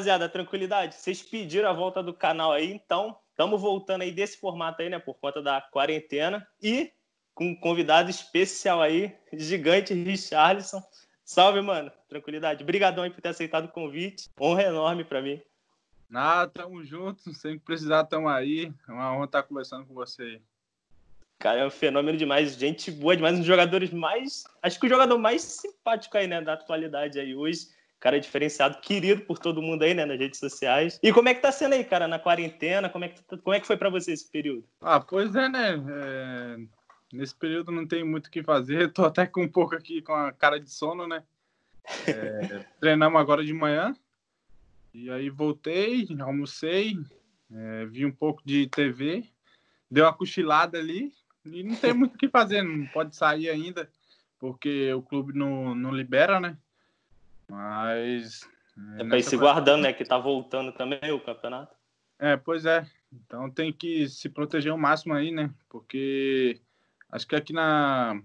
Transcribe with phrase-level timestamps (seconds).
[0.00, 0.94] rapaziada, tranquilidade.
[0.94, 4.98] Vocês pediram a volta do canal aí, então estamos voltando aí desse formato aí, né?
[4.98, 6.46] Por conta da quarentena.
[6.62, 6.90] E
[7.34, 10.82] com um convidado especial aí, gigante Richarlison.
[11.22, 11.92] Salve, mano.
[12.08, 12.62] Tranquilidade.
[12.62, 14.30] Obrigadão aí por ter aceitado o convite.
[14.40, 15.40] Honra enorme para mim.
[16.08, 17.32] Nada, tamo junto.
[17.34, 18.72] Sempre precisar, tamo aí.
[18.88, 20.40] É uma honra estar conversando com você.
[21.38, 22.54] Cara, é um fenômeno demais.
[22.54, 23.34] Gente boa demais.
[23.34, 24.44] Um dos jogadores mais.
[24.62, 26.40] Acho que o jogador mais simpático aí, né?
[26.40, 27.68] Da atualidade aí hoje.
[28.00, 30.06] Cara diferenciado, querido por todo mundo aí, né?
[30.06, 30.98] Nas redes sociais.
[31.02, 32.88] E como é que tá sendo aí, cara, na quarentena?
[32.88, 34.64] Como é que, tá, como é que foi para você esse período?
[34.80, 35.74] Ah, pois é, né?
[35.74, 36.56] É...
[37.12, 38.90] Nesse período não tem muito o que fazer.
[38.94, 41.22] Tô até com um pouco aqui com a cara de sono, né?
[42.06, 43.94] É, treinamos agora de manhã.
[44.94, 46.98] E aí voltei, almocei,
[47.52, 49.24] é, vi um pouco de TV,
[49.90, 51.12] deu uma cochilada ali.
[51.44, 53.90] E não tem muito o que fazer, não pode sair ainda,
[54.38, 56.56] porque o clube não, não libera, né?
[57.50, 58.48] Mas.
[58.98, 59.92] É, é pra ir se guardando, né?
[59.92, 61.74] Que tá voltando também o campeonato.
[62.18, 62.86] É, pois é.
[63.12, 65.52] Então tem que se proteger o máximo aí, né?
[65.68, 66.60] Porque
[67.10, 68.22] acho que aqui na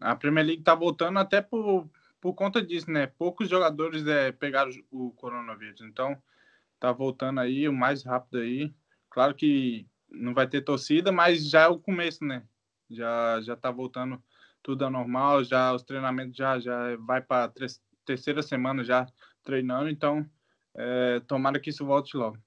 [0.00, 1.88] a Premier League tá voltando até por,
[2.20, 3.06] por conta disso, né?
[3.06, 6.20] Poucos jogadores é, pegaram o coronavírus, então
[6.80, 8.74] tá voltando aí o mais rápido aí.
[9.08, 12.42] Claro que não vai ter torcida, mas já é o começo, né?
[12.90, 14.20] Já já tá voltando
[14.62, 17.48] tudo ao normal, já os treinamentos já já vai para
[18.04, 19.06] terceira semana já
[19.42, 20.28] treinando, então
[20.74, 22.38] é, tomara que isso volte logo.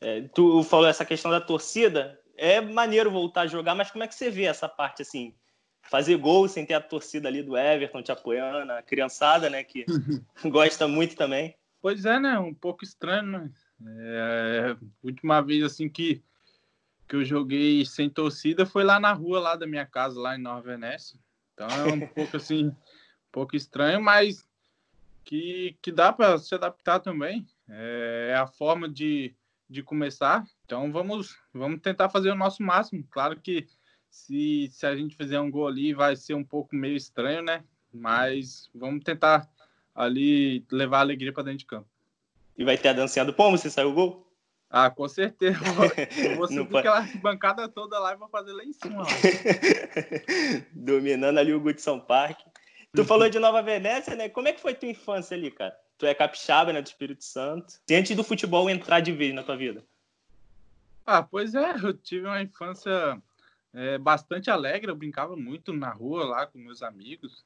[0.00, 4.08] É, tu falou essa questão da torcida, é maneiro voltar a jogar, mas como é
[4.08, 5.34] que você vê essa parte assim?
[5.82, 9.84] Fazer gol sem ter a torcida ali do Everton te apoiando, a criançada, né, que
[10.44, 11.54] gosta muito também.
[11.82, 12.38] Pois é, né?
[12.38, 13.50] Um pouco estranho, né?
[13.86, 16.22] É, última vez assim que,
[17.08, 20.42] que eu joguei sem torcida foi lá na rua lá da minha casa, lá em
[20.42, 21.18] Nova Venécia.
[21.54, 22.76] Então é um pouco assim, um
[23.32, 24.46] pouco estranho, mas
[25.24, 27.46] que, que dá para se adaptar também.
[27.68, 29.34] É, é a forma de,
[29.68, 30.44] de começar.
[30.64, 33.04] Então vamos, vamos tentar fazer o nosso máximo.
[33.10, 33.66] Claro que
[34.10, 37.62] se, se a gente fizer um gol ali vai ser um pouco meio estranho, né?
[37.92, 39.48] Mas vamos tentar
[39.94, 41.88] ali levar alegria para dentro de campo.
[42.56, 44.26] E vai ter a dancinha do pombo se sair o gol?
[44.68, 45.58] Ah, com certeza.
[46.16, 49.04] Eu vou subir aquela bancada toda lá e vou fazer lá em cima.
[50.72, 52.38] Dominando ali o Goodson Park.
[52.94, 54.28] Tu falou de Nova Venécia, né?
[54.28, 55.76] Como é que foi tua infância ali, cara?
[55.96, 57.74] Tu é capixaba, né, do Espírito Santo.
[57.88, 59.84] E antes do futebol entrar de vez na tua vida?
[61.06, 63.20] Ah, pois é, eu tive uma infância
[63.72, 67.44] é, bastante alegre, eu brincava muito na rua lá com meus amigos,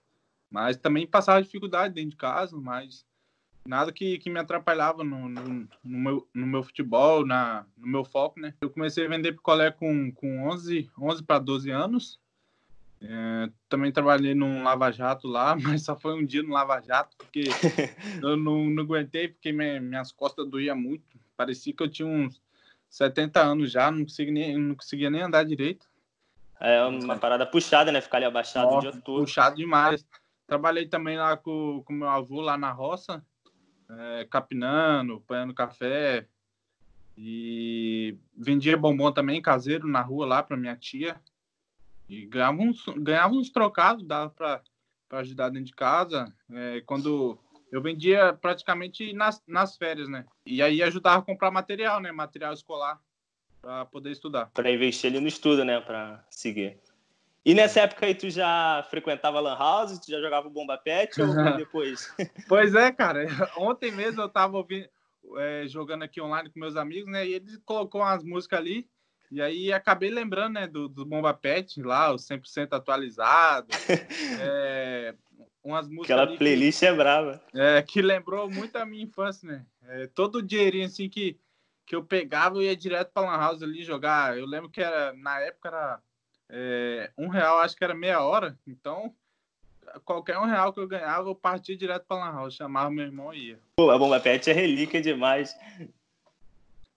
[0.51, 3.05] mas também passava dificuldade dentro de casa, mas
[3.67, 8.05] nada que, que me atrapalhava no, no, no, meu, no meu futebol, na, no meu
[8.05, 8.55] foco, né?
[8.61, 12.21] Eu comecei a vender picolé com, com 11, 11 para 12 anos,
[13.07, 17.45] é, também trabalhei num lava-jato lá, mas só foi um dia no lava-jato, porque
[18.23, 21.05] eu não, não aguentei, porque minha, minhas costas doíam muito.
[21.37, 22.41] Parecia que eu tinha uns
[22.89, 25.87] 70 anos já, não conseguia nem, não conseguia nem andar direito.
[26.61, 28.01] É uma parada puxada, né?
[28.01, 29.21] Ficar ali abaixado Nossa, o dia todo.
[29.21, 30.07] Puxado demais.
[30.47, 33.23] Trabalhei também lá com, com meu avô, lá na roça,
[33.91, 36.27] é, capinando, apanhando café.
[37.19, 41.21] E vendia bombom também caseiro na rua lá para minha tia.
[42.09, 44.63] E ganhava uns, ganhava uns trocados, dava para
[45.13, 46.33] ajudar dentro de casa.
[46.53, 47.39] É, quando
[47.73, 50.25] eu vendia praticamente nas, nas férias, né?
[50.47, 52.13] E aí ajudava a comprar material, né?
[52.13, 53.01] Material escolar
[53.61, 54.51] para poder estudar.
[54.55, 55.81] Para investir ali no estudo, né?
[55.81, 56.79] Para seguir.
[57.45, 61.27] E nessa época aí tu já frequentava Lan House, tu já jogava Bomba Pet ou
[61.57, 62.15] depois?
[62.49, 63.27] pois é, cara.
[63.59, 64.89] Ontem mesmo eu tava ouvindo,
[65.37, 67.27] é, jogando aqui online com meus amigos, né?
[67.27, 68.89] E ele colocou umas músicas ali.
[69.35, 73.67] E aí acabei lembrando, né, do, do Bomba Pet lá, o 100% atualizado.
[74.41, 75.13] é,
[75.65, 76.17] umas músicas.
[76.17, 77.43] Aquela playlist que, é brava.
[77.53, 79.67] É, que lembrou muito a minha infância, né?
[79.89, 81.37] É, todo dinheirinho assim que,
[81.85, 84.39] que eu pegava, eu ia direto pra Lan House ali jogar.
[84.39, 86.01] Eu lembro que era, na época era
[86.49, 88.57] é, um real, acho que era meia hora.
[88.65, 89.13] Então,
[90.05, 93.35] qualquer um real que eu ganhava, eu partia direto pra Lan House, chamava meu irmão
[93.35, 93.59] e ia.
[93.75, 95.57] Pô, a Bomba Pet é relíquia demais.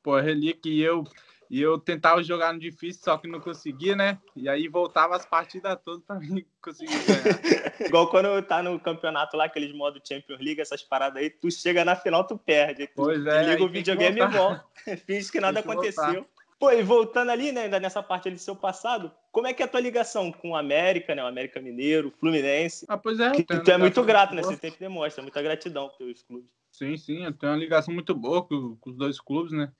[0.03, 1.03] Pô, é relíquia e eu
[1.49, 4.19] e eu tentava jogar no difícil, só que não conseguia, né?
[4.35, 7.88] E aí voltava as partidas todas para mim conseguir ganhar.
[7.88, 11.85] Igual quando tá no campeonato lá, aqueles modos Champions League, essas paradas aí, tu chega
[11.85, 12.88] na final, tu perde.
[12.88, 13.44] Tu pois é.
[13.44, 14.65] Liga o videogame e volta.
[15.05, 16.03] Finge que nada que aconteceu.
[16.03, 16.38] Voltar.
[16.59, 19.61] Pô, e voltando ali, né, ainda nessa parte ali do seu passado, como é que
[19.61, 22.83] é a tua ligação com o América, né, o América Mineiro, o Fluminense?
[22.89, 23.29] Ah, pois é.
[23.31, 26.50] Que tu é muito grato, né, você sempre demonstra, muita gratidão pelos clubes.
[26.71, 29.71] Sim, sim, eu tenho uma ligação muito boa com, com os dois clubes, né,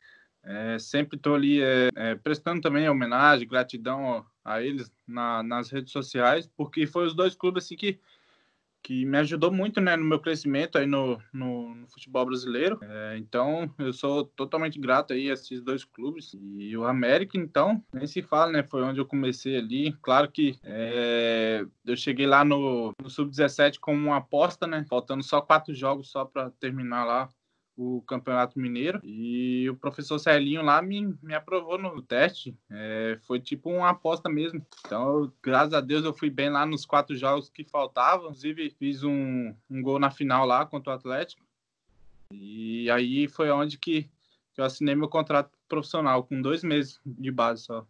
[0.48, 5.92] é, sempre estou ali é, é, prestando também homenagem, gratidão a eles na, nas redes
[5.92, 8.00] sociais, porque foi os dois clubes assim que,
[8.82, 12.80] que me ajudou muito né, no meu crescimento aí no, no, no futebol brasileiro.
[12.82, 16.34] É, então, eu sou totalmente grato aí a esses dois clubes.
[16.34, 18.64] E o América, então, nem se fala, né?
[18.64, 19.92] Foi onde eu comecei ali.
[20.02, 24.86] Claro que é, eu cheguei lá no, no Sub-17 como uma aposta, né?
[24.88, 27.28] Faltando só quatro jogos só para terminar lá
[27.78, 32.58] o Campeonato Mineiro e o professor Celinho lá me, me aprovou no teste.
[32.72, 34.66] É, foi tipo uma aposta mesmo.
[34.84, 38.26] Então, graças a Deus, eu fui bem lá nos quatro jogos que faltavam.
[38.26, 41.44] Inclusive, fiz um, um gol na final lá contra o Atlético.
[42.32, 44.10] E aí foi onde que,
[44.58, 47.86] eu assinei meu contrato profissional, com dois meses de base só.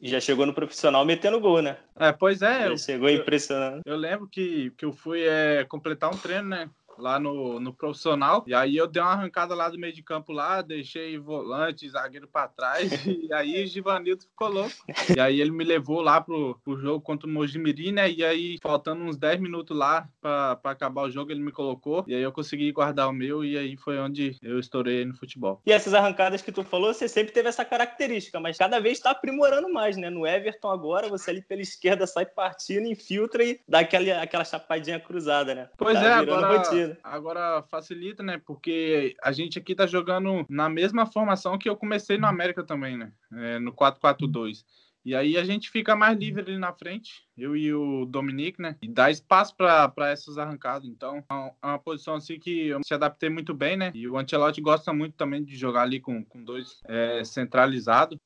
[0.00, 1.76] E já chegou no profissional metendo gol, né?
[1.96, 2.60] É, pois é.
[2.60, 3.82] Já eu, chegou impressionando.
[3.84, 6.70] Eu, eu, lembro que, que eu fui é, completar um treino, né?
[6.98, 8.44] Lá no, no profissional.
[8.46, 12.28] E aí eu dei uma arrancada lá do meio de campo lá, deixei volante, zagueiro
[12.28, 12.90] para trás.
[13.28, 14.74] E aí o Givanildo ficou louco.
[15.14, 18.10] E aí ele me levou lá pro, pro jogo contra o Mojimirim, né?
[18.10, 22.04] E aí, faltando uns 10 minutos lá para acabar o jogo, ele me colocou.
[22.06, 23.44] E aí eu consegui guardar o meu.
[23.44, 25.60] E aí foi onde eu estourei no futebol.
[25.66, 29.10] E essas arrancadas que tu falou, você sempre teve essa característica, mas cada vez está
[29.10, 30.08] aprimorando mais, né?
[30.08, 35.00] No Everton agora, você ali pela esquerda sai partindo, infiltra e dá aquela, aquela chapadinha
[35.00, 35.68] cruzada, né?
[35.76, 36.98] Pois tá é, agora, rotina.
[37.02, 38.40] Agora facilita, né?
[38.44, 42.96] Porque a gente aqui tá jogando na mesma formação que eu comecei no América também,
[42.96, 43.12] né?
[43.32, 44.64] É, no 4-4-2.
[45.04, 48.76] E aí a gente fica mais livre ali na frente, eu e o Dominique, né?
[48.82, 50.86] E dá espaço para essas arrancadas.
[50.86, 53.90] Então, é, é uma posição assim que eu se adaptei muito bem, né?
[53.94, 58.18] E o Ancelotti gosta muito também de jogar ali com, com dois é, centralizados.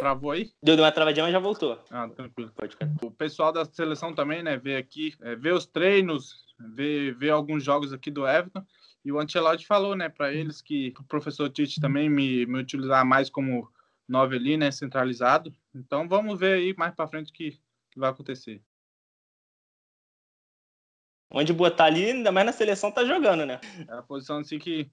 [0.00, 0.50] Travou aí?
[0.62, 1.78] Deu uma travadinha, mas já voltou.
[1.90, 2.52] Ah, tranquilo.
[2.54, 2.90] Pode ficar.
[3.02, 4.56] O pessoal da seleção também, né?
[4.56, 8.64] Vê aqui, é, vê os treinos, ver, ver alguns jogos aqui do Everton.
[9.04, 13.04] E o Ancelotti falou, né, para eles que o professor Tite também me, me utilizar
[13.06, 13.70] mais como
[14.06, 15.54] nove ali, né, centralizado.
[15.74, 17.52] Então vamos ver aí mais para frente o que,
[17.90, 18.62] que vai acontecer.
[21.30, 23.60] Onde botar ali, ainda mais na seleção, tá jogando, né?
[23.86, 24.90] É a posição assim que,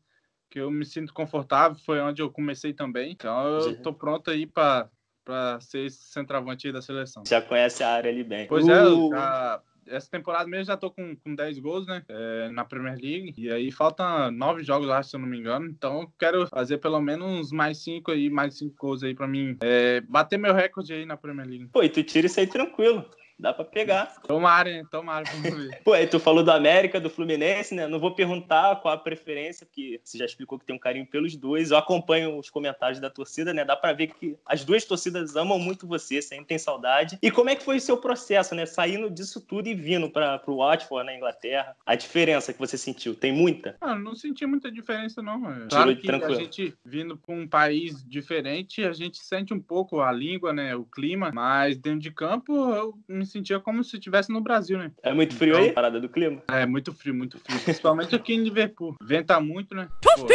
[0.49, 3.13] que eu me sinto confortável, foi onde eu comecei também.
[3.13, 4.89] Então eu tô pronto aí para
[5.25, 7.23] para ser esse centroavante aí da seleção.
[7.27, 8.47] Já conhece a área ali bem.
[8.47, 9.07] Pois é, uh...
[9.07, 12.03] é, já, essa temporada mesmo já tô com, com 10 gols, né?
[12.07, 13.33] É, na Premier League.
[13.37, 15.67] E aí faltam nove jogos lá, se eu não me engano.
[15.67, 19.57] Então quero fazer pelo menos mais cinco aí, mais cinco gols aí pra mim.
[19.61, 21.67] É, bater meu recorde aí na Premier League.
[21.67, 23.05] Pô, e tu tira isso aí tranquilo.
[23.37, 24.15] Dá pra pegar.
[24.25, 24.85] Tomara, hein?
[24.89, 25.81] Tomara, vamos ver.
[25.83, 27.85] Pô, aí tu falou do América, do Fluminense, né?
[27.87, 31.35] Não vou perguntar qual a preferência, porque você já explicou que tem um carinho pelos
[31.35, 31.71] dois.
[31.71, 33.65] Eu acompanho os comentários da torcida, né?
[33.65, 37.19] Dá pra ver que as duas torcidas amam muito você, sempre tem saudade.
[37.21, 38.65] E como é que foi o seu processo, né?
[38.65, 41.75] Saindo disso tudo e vindo pra, pro Watford, na Inglaterra.
[41.85, 43.75] A diferença que você sentiu, tem muita?
[43.81, 45.67] Ah, não senti muita diferença, não.
[45.67, 46.35] Claro que tranquilo.
[46.35, 50.75] a gente, vindo pra um país diferente, a gente sente um pouco a língua, né?
[50.75, 54.77] O clima, mas dentro de campo eu me me sentia como se estivesse no Brasil,
[54.77, 54.91] né?
[55.01, 55.73] É muito frio então, aí?
[55.73, 56.41] Parada do clima?
[56.47, 57.59] É, muito frio, muito frio.
[57.59, 58.95] Principalmente aqui em Liverpool.
[59.01, 59.89] Venta muito, né?
[60.01, 60.25] Pô,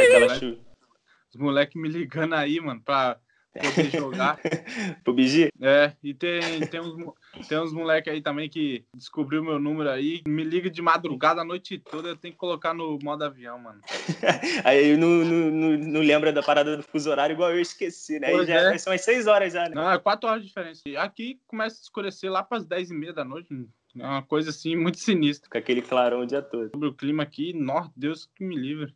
[1.33, 3.17] os moleques me ligando aí, mano, pra
[3.59, 4.39] poder jogar.
[5.03, 5.51] Pro BG?
[5.61, 7.13] É, e tem, tem uns,
[7.49, 11.45] tem uns moleques aí também que descobriu meu número aí, me liga de madrugada a
[11.45, 13.81] noite toda, eu tenho que colocar no modo avião, mano.
[14.65, 18.29] aí não, não, não, lembra da parada do fuso horário, igual eu esqueci, né?
[18.29, 18.79] Aí já, é.
[18.79, 19.75] São as 6 horas já, né?
[19.75, 20.83] Não, é 4 horas de diferença.
[20.99, 23.53] Aqui começa a escurecer lá pras 10 e meia da noite,
[23.99, 25.51] é uma coisa assim muito sinistra.
[25.51, 26.71] Com aquele clarão o dia todo.
[26.71, 28.95] Sobre o clima aqui, nossa, Deus que me livre.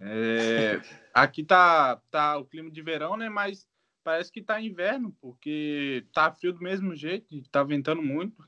[0.00, 0.80] É,
[1.14, 3.28] aqui tá, tá o clima de verão, né?
[3.28, 3.68] Mas
[4.02, 8.42] parece que tá inverno, porque tá frio do mesmo jeito, tá ventando muito.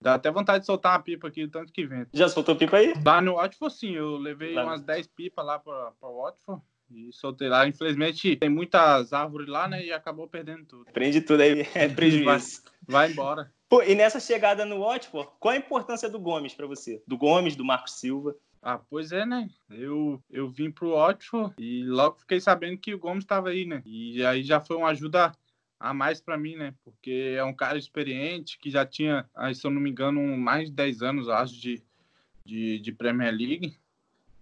[0.00, 2.10] Dá até vontade de soltar uma pipa aqui, tanto que venta.
[2.12, 2.92] Já soltou pipa aí?
[3.04, 3.92] Lá no Watford, sim.
[3.92, 7.66] Eu levei umas 10 pipas lá pra, pra Watford e soltei lá.
[7.68, 9.84] Infelizmente, tem muitas árvores lá, né?
[9.84, 10.86] E acabou perdendo tudo.
[10.92, 12.62] Prende tudo aí, é prejuízo.
[12.86, 13.52] Vai, vai embora.
[13.68, 17.02] Pô, e nessa chegada no Watford, qual a importância do Gomes para você?
[17.06, 18.34] Do Gomes, do Marcos Silva?
[18.64, 19.50] Ah, pois é, né?
[19.68, 23.82] Eu, eu vim pro Watford e logo fiquei sabendo que o Gomes estava aí, né?
[23.84, 25.32] E aí já foi uma ajuda
[25.80, 26.72] a mais para mim, né?
[26.84, 30.76] Porque é um cara experiente que já tinha, se eu não me engano, mais de
[30.76, 31.82] 10 anos, acho, de,
[32.44, 33.76] de, de Premier League.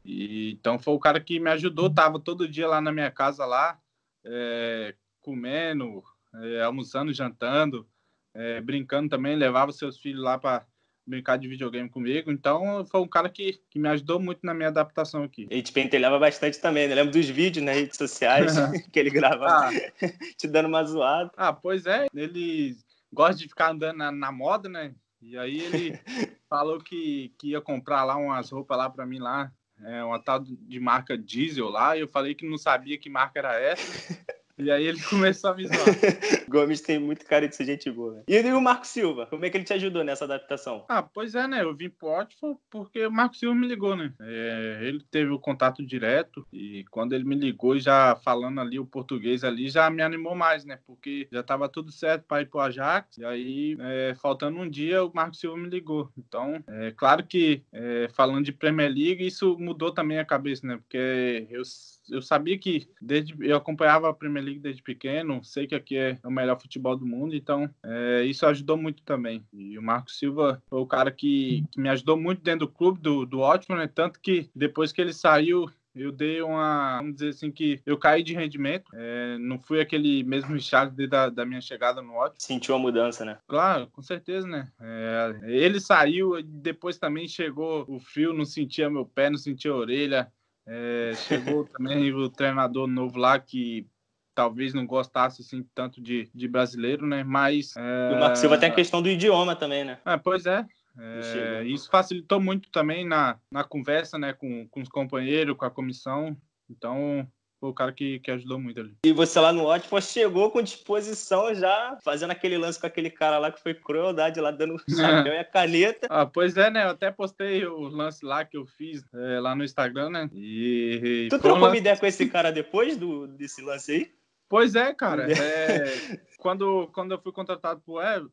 [0.05, 3.47] E, então foi o cara que me ajudou, tava todo dia lá na minha casa
[3.47, 3.81] lá,
[4.23, 7.89] é, comendo, é, almoçando, jantando,
[8.35, 10.67] é, brincando também, levava seus filhos lá para
[11.11, 12.31] brincar de videogame comigo.
[12.31, 15.47] Então, foi um cara que, que me ajudou muito na minha adaptação aqui.
[15.51, 16.95] E te pentelhava bastante também, né?
[16.95, 18.55] Lembro dos vídeos nas redes sociais
[18.93, 19.71] que ele gravava, ah.
[20.39, 21.31] te dando uma zoada.
[21.37, 22.07] Ah, pois é.
[22.15, 22.77] Ele
[23.13, 24.95] gosta de ficar andando na, na moda, né?
[25.21, 26.01] E aí ele
[26.49, 29.53] falou que, que ia comprar lá umas roupas lá para mim lá,
[29.83, 33.39] é, uma tal de marca diesel lá, e eu falei que não sabia que marca
[33.39, 34.19] era essa.
[34.61, 35.79] E aí ele começou a me zoar.
[36.49, 38.15] Gomes tem muito cara de ser gente boa.
[38.15, 38.23] Né?
[38.29, 40.85] E o Marco Silva, como é que ele te ajudou nessa adaptação?
[40.89, 41.63] Ah, pois é, né?
[41.63, 44.13] Eu vim pro Watford porque o Marco Silva me ligou, né?
[44.21, 48.87] É, ele teve o contato direto e quando ele me ligou, já falando ali o
[48.87, 50.79] português ali, já me animou mais, né?
[50.87, 53.19] Porque já tava tudo certo para ir pro Ajax.
[53.19, 56.11] E aí, é, faltando um dia, o Marco Silva me ligou.
[56.19, 60.77] Então, é claro que é, falando de Premier League, isso mudou também a cabeça, né?
[60.77, 61.63] Porque eu
[62.11, 66.19] eu sabia que desde eu acompanhava a Premier League desde pequeno, sei que aqui é
[66.25, 69.45] o melhor futebol do mundo, então é, isso ajudou muito também.
[69.53, 73.01] E o Marco Silva foi o cara que, que me ajudou muito dentro do clube
[73.01, 73.87] do, do ótimo, né?
[73.87, 78.23] Tanto que depois que ele saiu, eu dei uma, vamos dizer assim, que eu caí
[78.23, 78.91] de rendimento.
[78.95, 82.37] É, não fui aquele mesmo Richard desde a, da minha chegada no ótimo.
[82.39, 83.39] Sentiu a mudança, né?
[83.47, 84.71] Claro, com certeza, né?
[84.81, 89.77] É, ele saiu, depois também chegou o frio, não sentia meu pé, não sentia a
[89.77, 90.33] orelha.
[90.73, 93.89] É, chegou também o treinador novo lá que
[94.33, 97.25] talvez não gostasse assim tanto de, de brasileiro, né?
[97.25, 98.15] Mas é...
[98.15, 99.99] o Marco Silva tem a questão do idioma também, né?
[100.07, 100.65] É, pois é.
[100.97, 105.71] é isso facilitou muito também na, na conversa, né, com, com os companheiros, com a
[105.71, 106.37] comissão.
[106.71, 107.27] Então,
[107.61, 108.97] foi o cara que, que ajudou muito ali.
[109.05, 113.39] E você lá no Watford chegou com disposição já, fazendo aquele lance com aquele cara
[113.39, 116.07] lá que foi crueldade lá, dando o chapéu e a caneta.
[116.09, 116.85] Ah, pois é, né?
[116.85, 120.31] Eu até postei o lance lá que eu fiz é, lá no Instagram, né?
[120.33, 121.29] E.
[121.31, 124.13] Tu trocou uma ideia com esse cara depois do, desse lance aí?
[124.49, 125.29] Pois é, cara.
[125.31, 127.83] É, quando, quando eu fui contratado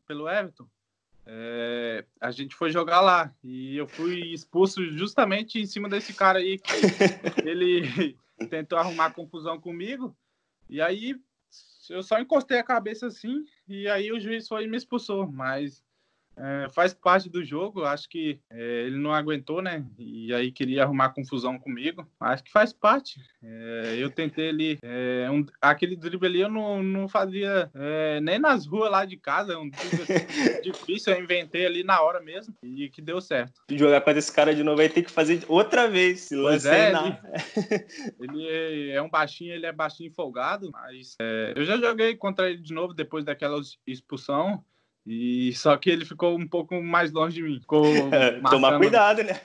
[0.06, 0.66] pelo Everton,
[1.30, 6.38] é, a gente foi jogar lá e eu fui expulso justamente em cima desse cara
[6.38, 6.72] aí que
[7.46, 8.16] ele
[8.48, 10.16] tentou arrumar confusão comigo.
[10.70, 11.14] E aí
[11.90, 15.30] eu só encostei a cabeça assim, e aí o juiz foi e me expulsou.
[15.30, 15.84] Mas
[16.40, 19.84] é, faz parte do jogo, acho que é, ele não aguentou, né?
[19.98, 22.06] E aí queria arrumar confusão comigo.
[22.20, 23.20] Acho que faz parte.
[23.42, 28.38] É, eu tentei ali, é, um, aquele drible ali eu não, não fazia é, nem
[28.38, 32.54] nas ruas lá de casa, um drible assim, difícil, eu inventei ali na hora mesmo
[32.62, 33.60] e que deu certo.
[33.70, 36.20] Jogar com esse cara de novo aí tem que fazer outra vez.
[36.20, 36.98] Se pois é, ele,
[38.20, 41.16] ele é, é, um baixinho, ele é baixinho folgado, mas
[41.54, 44.64] eu já joguei contra ele de novo depois daquela expulsão.
[45.10, 47.62] E só que ele ficou um pouco mais longe de mim.
[48.12, 49.40] É, tomar cuidado, né?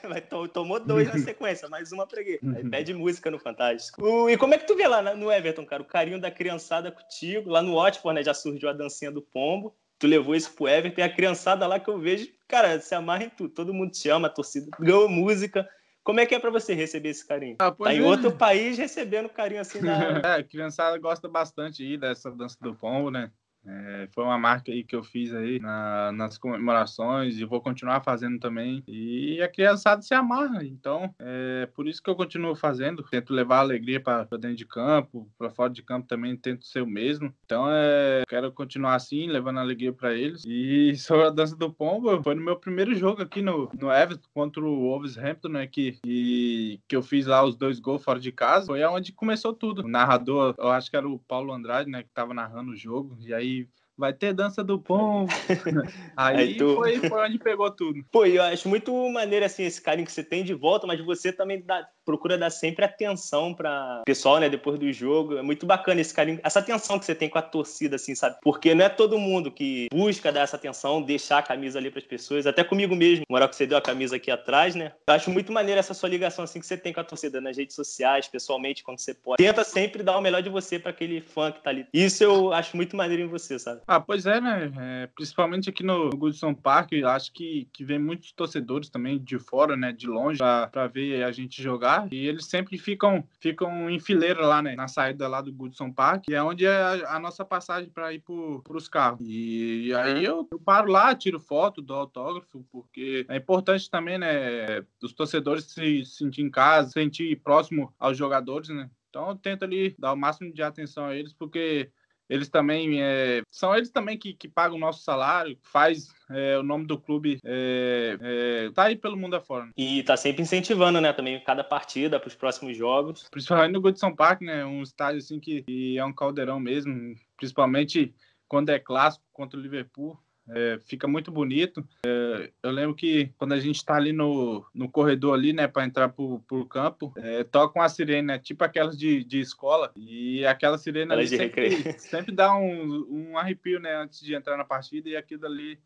[0.52, 2.38] Tomou dois na sequência, mais uma preguei.
[2.54, 2.70] Aí uhum.
[2.70, 4.28] pede música no Fantástico.
[4.28, 5.82] E como é que tu vê lá no Everton, cara?
[5.82, 7.48] O carinho da criançada contigo.
[7.48, 8.22] Lá no Watford, né?
[8.22, 9.74] Já surgiu a dancinha do pombo.
[9.98, 11.00] Tu levou isso pro Everton.
[11.00, 13.48] E a criançada lá que eu vejo, cara, se amarra em tudo.
[13.54, 15.66] Todo mundo te ama, a torcida ganhou música.
[16.02, 17.56] Como é que é para você receber esse carinho?
[17.58, 18.02] Ah, tá em é.
[18.02, 20.20] outro país recebendo carinho assim da.
[20.22, 23.30] É, a criançada gosta bastante aí dessa dança do pombo, né?
[23.66, 28.02] É, foi uma marca aí que eu fiz aí na, nas comemorações e vou continuar
[28.02, 28.82] fazendo também.
[28.86, 33.02] E a criançada se amarra, então é por isso que eu continuo fazendo.
[33.04, 36.86] Tento levar alegria para dentro de campo, para fora de campo também tento ser o
[36.86, 37.32] mesmo.
[37.44, 40.42] Então é, quero continuar assim, levando alegria para eles.
[40.46, 44.28] E sobre a dança do pombo, foi no meu primeiro jogo aqui no, no Everton
[44.32, 45.66] contra o Wolverhampton, né?
[45.66, 48.66] Que, e, que eu fiz lá os dois gols fora de casa.
[48.66, 49.82] Foi onde começou tudo.
[49.82, 52.02] O narrador, eu acho que era o Paulo Andrade, né?
[52.02, 53.16] Que tava narrando o jogo.
[53.20, 53.53] E aí
[53.96, 55.30] vai ter dança do pombo.
[56.16, 56.74] Aí, Aí tu...
[56.74, 58.04] foi, foi onde pegou tudo.
[58.10, 61.32] Pô, eu acho muito maneiro assim esse carinho que você tem de volta, mas você
[61.32, 65.36] também dá, procura dar sempre atenção para pessoal, né, depois do jogo.
[65.38, 68.36] É muito bacana esse carinho, essa atenção que você tem com a torcida, assim, sabe?
[68.42, 72.00] Porque não é todo mundo que busca dar essa atenção, deixar a camisa ali para
[72.00, 73.24] as pessoas, até comigo mesmo.
[73.28, 74.92] Moral que você deu a camisa aqui atrás, né?
[75.06, 77.56] Eu acho muito maneiro essa sua ligação assim que você tem com a torcida nas
[77.56, 79.42] redes sociais, pessoalmente, quando você pode.
[79.42, 81.86] Tenta sempre dar o melhor de você para aquele fã que tá ali.
[81.92, 83.80] Isso eu acho muito maneiro em você, sabe?
[83.86, 84.72] Ah, pois é, né?
[84.78, 89.76] É, principalmente aqui no Goodson Park, acho que, que vem muitos torcedores também de fora,
[89.76, 89.92] né?
[89.92, 94.62] De longe, para ver a gente jogar e eles sempre ficam ficam em fileira lá,
[94.62, 97.90] né, na saída lá do Goodson Park, que é onde é a, a nossa passagem
[97.90, 99.20] para ir para os carros.
[99.22, 104.18] E, e aí eu, eu, paro lá, tiro foto, dou autógrafo, porque é importante também,
[104.18, 108.90] né, os torcedores se sentir em casa, sentir próximo aos jogadores, né?
[109.10, 111.90] Então eu tento ali dar o máximo de atenção a eles, porque
[112.28, 116.62] eles também é, são eles também que, que pagam o nosso salário, faz é, o
[116.62, 119.66] nome do clube é, é, tá aí pelo mundo afora.
[119.66, 119.72] Né?
[119.76, 123.28] E tá sempre incentivando, né, também cada partida para os próximos jogos.
[123.30, 128.14] Principalmente no Goodson Park, né, um estádio assim que, que é um caldeirão mesmo, principalmente
[128.48, 130.18] quando é clássico contra o Liverpool.
[130.48, 131.86] É, fica muito bonito.
[132.06, 135.84] É, eu lembro que quando a gente está ali no, no corredor ali, né, para
[135.84, 140.44] entrar pro, pro campo, é, toca uma sirene, né, tipo aquelas de, de escola, e
[140.46, 145.08] aquela sirene ali sempre, sempre, dá um, um arrepio, né, antes de entrar na partida,
[145.08, 145.78] e aquilo ali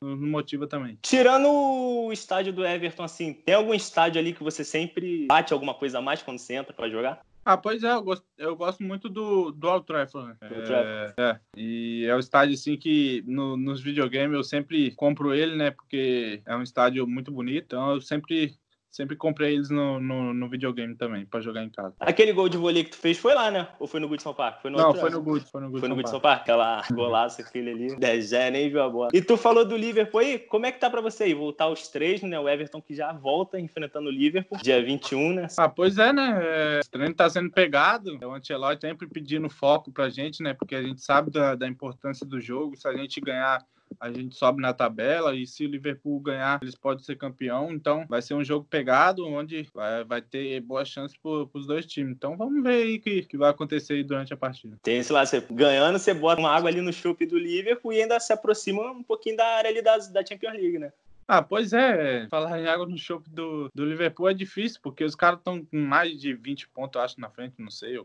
[0.00, 0.98] nos motiva também.
[1.02, 5.74] Tirando o estádio do Everton, assim, tem algum estádio ali que você sempre bate alguma
[5.74, 7.24] coisa a mais quando você entra para jogar?
[7.44, 10.28] Ah, pois é, eu gosto, eu gosto muito do, do Old Trafford.
[10.28, 10.36] Né?
[10.40, 15.54] É, é, e é o estádio, assim, que no, nos videogames eu sempre compro ele,
[15.54, 15.70] né?
[15.70, 18.56] Porque é um estádio muito bonito, então eu sempre
[18.94, 21.96] Sempre comprei eles no, no, no videogame também, pra jogar em casa.
[21.98, 23.66] Aquele gol de vôlei que tu fez foi lá, né?
[23.80, 24.62] Ou foi no Goodson Park?
[24.62, 25.48] Foi no Não, foi no Goodson.
[25.50, 26.22] Foi no Goodson, foi no Goodson Park.
[26.22, 26.42] Park.
[26.42, 27.96] Aquela golaço, aquele ali.
[27.98, 29.10] Dezé, nem viu a bola.
[29.12, 31.34] E tu falou do Liverpool aí, como é que tá pra você aí?
[31.34, 32.38] Voltar os três, né?
[32.38, 35.48] O Everton que já volta enfrentando o Liverpool, dia 21, né?
[35.58, 36.40] Ah, pois é, né?
[36.40, 38.16] É, o treino tá sendo pegado.
[38.22, 40.54] O Ancelotti sempre pedindo foco pra gente, né?
[40.54, 42.76] Porque a gente sabe da, da importância do jogo.
[42.76, 43.60] Se a gente ganhar
[44.00, 47.72] a gente sobe na tabela e se o Liverpool ganhar, eles podem ser campeão.
[47.72, 51.86] Então vai ser um jogo pegado, onde vai, vai ter boas chances para os dois
[51.86, 52.12] times.
[52.12, 54.78] Então vamos ver aí o que, que vai acontecer durante a partida.
[54.82, 58.02] Tem esse lá, você ganhando, você bota uma água ali no chope do Liverpool e
[58.02, 60.92] ainda se aproxima um pouquinho da área ali da, da Champions League, né?
[61.26, 62.26] Ah, pois é.
[62.28, 65.78] Falar em água no chope do, do Liverpool é difícil, porque os caras estão com
[65.78, 67.98] mais de 20 pontos, acho, na frente, não sei,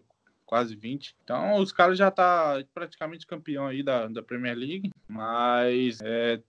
[0.49, 1.15] quase 20.
[1.23, 6.41] Então os caras já tá praticamente campeão aí da, da Premier League, mas é,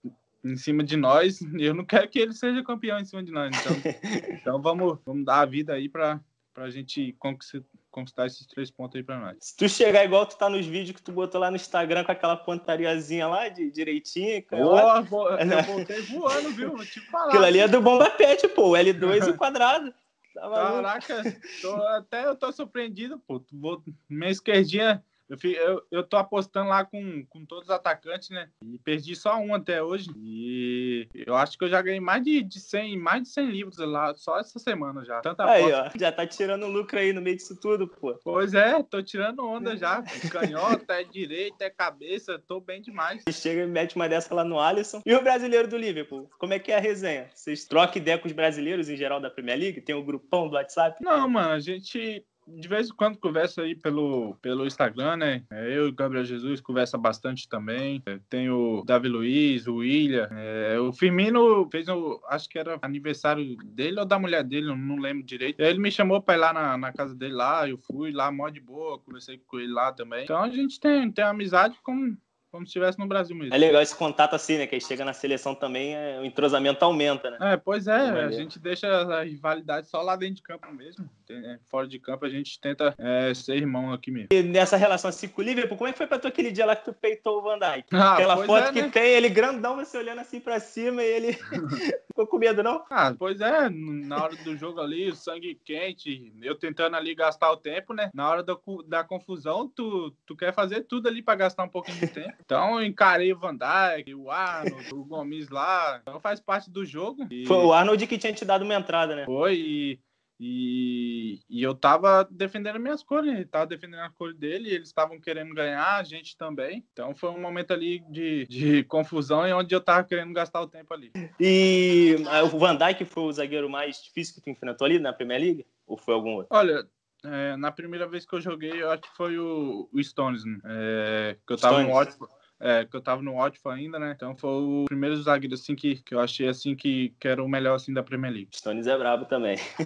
[0.43, 3.55] em cima de nós, eu não quero que ele seja campeão em cima de nós.
[3.55, 3.77] Então,
[4.41, 6.19] então vamos, vamos dar a vida aí para
[6.57, 9.37] a gente conquistar, conquistar esses três pontos aí para nós.
[9.39, 12.13] Se tu chegar igual tu tá nos vídeos que tu botou lá no Instagram com
[12.13, 14.67] aquela pontariazinha lá de direitinho, cara.
[14.67, 15.05] Oh, eu
[15.77, 16.71] voltei voando, viu?
[16.75, 17.27] Vou te falar.
[17.27, 19.93] Aquilo ali é do Bomba Pet, pô, o L2 e o quadrado.
[20.41, 21.23] Tá Caraca,
[21.61, 23.45] tô, até eu tô surpreendido, pô.
[23.53, 28.49] Vou, minha esquerdinha eu, eu, eu tô apostando lá com, com todos os atacantes, né?
[28.65, 30.11] E perdi só um até hoje.
[30.17, 33.79] E eu acho que eu já ganhei mais de, de 100, mais de 100 livros
[33.79, 35.21] lá, só essa semana já.
[35.21, 38.19] Tanta aí, ó, já tá tirando lucro aí no meio disso tudo, pô.
[38.25, 40.03] Pois é, tô tirando onda já.
[40.31, 43.23] Canhota, é direita, é cabeça, tô bem demais.
[43.29, 45.01] E chega e mete uma dessa lá no Alisson.
[45.07, 46.29] E o brasileiro do Liverpool?
[46.39, 47.31] Como é que é a resenha?
[47.33, 49.81] Vocês trocam ideia com os brasileiros em geral da Premier League?
[49.81, 50.97] Tem o um grupão do WhatsApp?
[51.01, 52.25] Não, mano, a gente
[52.59, 55.45] de vez em quando conversa aí pelo, pelo Instagram, né?
[55.51, 58.03] É, eu e o Gabriel Jesus conversa bastante também.
[58.07, 60.29] É, tem o Davi Luiz, o William.
[60.33, 64.97] É, o Firmino fez, o, acho que era aniversário dele ou da mulher dele, não
[64.97, 65.61] lembro direito.
[65.61, 68.49] Ele me chamou pra ir lá na, na casa dele lá, eu fui lá, mó
[68.49, 70.25] de boa, conversei com ele lá também.
[70.25, 72.17] Então a gente tem, tem amizade com
[72.51, 73.55] como se estivesse no Brasil mesmo.
[73.55, 74.67] É legal esse contato assim, né?
[74.67, 77.39] Que aí chega na seleção também, é, o entrosamento aumenta, né?
[77.41, 81.09] É, pois é, é a gente deixa a rivalidade só lá dentro de campo mesmo.
[81.31, 84.29] É, fora de campo a gente tenta é, ser irmão aqui mesmo.
[84.33, 86.67] E nessa relação assim com o Liverpool, como é que foi pra tu aquele dia
[86.67, 87.89] lá que tu peitou o Van Dijk?
[87.93, 88.91] Ah, Aquela foto é, que né?
[88.91, 91.33] tem, ele grandão, você olhando assim pra cima e ele
[92.09, 92.85] ficou com medo, não?
[92.91, 97.51] Ah, pois é, na hora do jogo ali, o sangue quente, eu tentando ali gastar
[97.51, 98.11] o tempo, né?
[98.13, 101.99] Na hora do, da confusão, tu, tu quer fazer tudo ali pra gastar um pouquinho
[101.99, 102.31] de tempo.
[102.51, 106.01] Então eu encarei o Van Dijk, o Arnold, o Gomes lá.
[106.03, 107.27] Então faz parte do jogo.
[107.31, 107.47] E...
[107.47, 109.25] Foi o Arnold que tinha te dado uma entrada, né?
[109.25, 110.01] Foi, e,
[110.43, 115.21] e, e eu tava defendendo minhas cores, ele tava defendendo a cor dele, eles estavam
[115.21, 116.83] querendo ganhar, a gente também.
[116.95, 120.67] Então foi um momento ali de, de confusão e onde eu tava querendo gastar o
[120.67, 121.13] tempo ali.
[121.39, 125.13] E ah, o Van Dijk foi o zagueiro mais difícil que tu enfrentou ali na
[125.13, 125.67] Premier League?
[125.87, 126.49] Ou foi algum outro?
[126.51, 126.89] Olha,
[127.23, 130.59] é, na primeira vez que eu joguei, eu acho que foi o, o Stones, né?
[130.65, 131.89] é, que eu tava Stones.
[131.89, 134.13] no Watford é, que eu tava no Watford ainda, né?
[134.15, 137.49] Então foi o primeiro zagueiro assim que, que eu achei assim que, que era o
[137.49, 138.51] melhor assim da Premier League.
[138.55, 139.57] Stones é brabo também.
[139.57, 139.85] É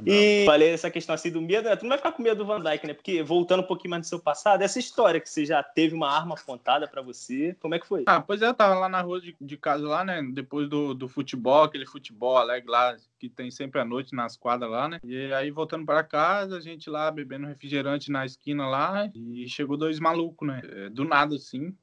[0.00, 0.06] brabo.
[0.16, 1.76] E falei essa questão assim do medo, né?
[1.76, 2.94] Tu não vai ficar com medo do Van Dijk, né?
[2.94, 6.10] Porque voltando um pouquinho mais no seu passado, essa história que você já teve uma
[6.10, 8.04] arma apontada para você, como é que foi?
[8.06, 10.22] Ah, pois é, eu tava lá na rua de, de casa lá, né?
[10.32, 14.70] Depois do, do futebol, aquele futebol alegre lá que tem sempre à noite nas quadras
[14.70, 15.00] lá, né?
[15.04, 19.76] E aí voltando para casa, a gente lá bebendo refrigerante na esquina lá e chegou
[19.76, 20.62] dois malucos, né?
[20.64, 21.74] É, do nada assim,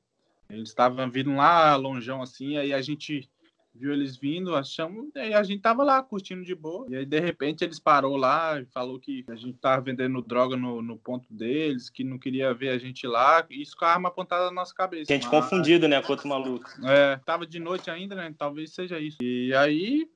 [0.54, 3.30] eles estavam vindo lá longeão assim, aí a gente
[3.76, 6.86] viu eles vindo, achamos, e a gente tava lá curtindo de boa.
[6.90, 10.56] E aí, de repente, eles parou lá e falou que a gente tava vendendo droga
[10.56, 13.90] no, no ponto deles, que não queria ver a gente lá, e isso com a
[13.90, 15.12] arma apontada na nossa cabeça.
[15.12, 15.32] Gente mas...
[15.32, 16.70] confundido, né, com outro maluco.
[16.86, 18.34] É, tava de noite ainda, né?
[18.38, 19.18] Talvez seja isso.
[19.22, 20.08] E aí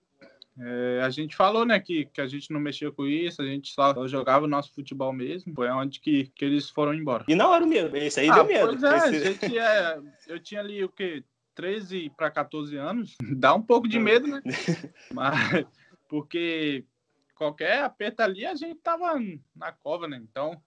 [0.60, 3.72] é, a gente falou, né, que, que a gente não mexia com isso, a gente
[3.72, 5.54] só, só jogava o nosso futebol mesmo.
[5.54, 7.26] Foi onde que, que eles foram embora.
[7.28, 8.86] E não era o medo, esse aí ah, deu medo.
[8.86, 9.24] É, esse...
[9.24, 11.24] gente, é, eu tinha ali o quê?
[11.54, 13.16] 13 para 14 anos.
[13.38, 14.42] Dá um pouco de medo, né?
[15.14, 15.66] Mas,
[16.08, 16.84] porque
[17.36, 19.20] qualquer aperto ali a gente tava
[19.56, 20.20] na cova, né?
[20.24, 20.60] Então,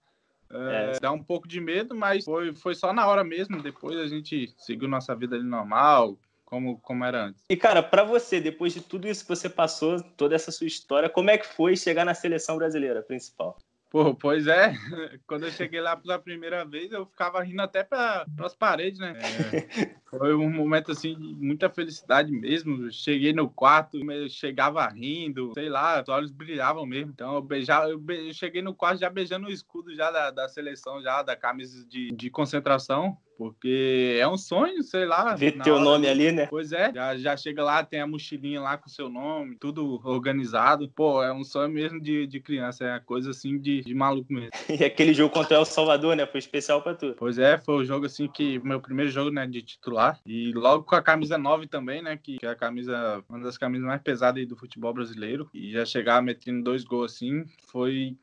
[0.49, 0.99] é, é.
[0.99, 3.61] dá um pouco de medo, mas foi, foi só na hora mesmo.
[3.61, 6.17] Depois a gente seguiu nossa vida ali normal,
[6.51, 7.45] como, como era antes.
[7.49, 11.09] E, cara, para você, depois de tudo isso que você passou, toda essa sua história,
[11.09, 13.57] como é que foi chegar na seleção brasileira principal?
[13.89, 14.73] Pô, pois é.
[15.25, 19.13] Quando eu cheguei lá pela primeira vez, eu ficava rindo até para as paredes, né?
[19.17, 22.91] É, foi um momento assim de muita felicidade mesmo.
[22.91, 27.11] Cheguei no quarto, eu chegava rindo, sei lá, os olhos brilhavam mesmo.
[27.11, 28.27] Então eu beijava, eu, be...
[28.27, 31.85] eu cheguei no quarto já beijando o escudo já da, da seleção, já da camisa
[31.87, 35.35] de, de concentração porque é um sonho, sei lá.
[35.35, 36.45] Ver teu nome ali, né?
[36.45, 40.87] Pois é, já, já chega lá, tem a mochilinha lá com seu nome, tudo organizado.
[40.87, 44.51] Pô, é um sonho mesmo de, de criança, é coisa assim de, de maluco mesmo.
[44.69, 46.27] e aquele jogo contra o El Salvador, né?
[46.27, 47.15] Foi especial pra tu.
[47.17, 50.19] Pois é, foi o jogo assim que, meu primeiro jogo, né, de titular.
[50.23, 53.57] E logo com a camisa 9 também, né, que, que é a camisa, uma das
[53.57, 55.49] camisas mais pesadas aí do futebol brasileiro.
[55.51, 58.15] E já chegar metendo dois gols assim, foi,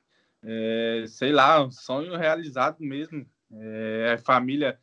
[0.45, 3.27] é, sei lá, um sonho realizado mesmo.
[3.51, 4.79] É, família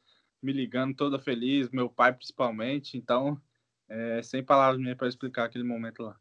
[0.45, 2.97] me ligando toda feliz, meu pai principalmente.
[2.97, 3.41] Então,
[3.89, 6.15] é, sem palavras minhas para explicar aquele momento lá.